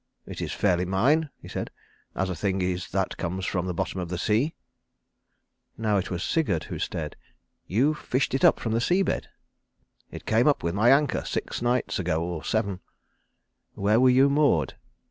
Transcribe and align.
"It 0.25 0.41
is 0.41 0.51
fairly 0.51 0.85
mine," 0.85 1.29
he 1.43 1.47
said, 1.47 1.69
"as 2.15 2.27
a 2.31 2.35
thing 2.35 2.59
is 2.63 2.89
that 2.89 3.17
comes 3.17 3.45
from 3.45 3.67
the 3.67 3.73
bottom 3.75 3.99
of 3.99 4.09
the 4.09 4.17
sea." 4.17 4.55
Now 5.77 5.97
it 5.97 6.09
was 6.09 6.23
Sigurd 6.23 6.63
who 6.63 6.79
stared. 6.79 7.15
"You 7.67 7.93
fished 7.93 8.33
it 8.33 8.43
up 8.43 8.59
from 8.59 8.71
the 8.71 8.81
sea 8.81 9.03
bed?" 9.03 9.29
"It 10.09 10.25
came 10.25 10.47
up 10.47 10.63
with 10.63 10.73
my 10.73 10.89
anchor 10.89 11.23
six 11.23 11.61
nights 11.61 11.99
ago 11.99 12.23
or 12.23 12.43
seven." 12.43 12.79
"Where 13.75 13.99
were 13.99 14.09
you 14.09 14.27
moored?" 14.27 14.73